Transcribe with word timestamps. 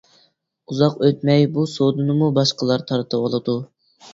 ئۇزاق 0.71 0.95
ئۆتمەي 1.09 1.45
بۇ 1.57 1.65
سودىنىمۇ 1.73 2.33
باشقىلار 2.39 2.89
تارتىۋالىدۇ. 2.93 3.57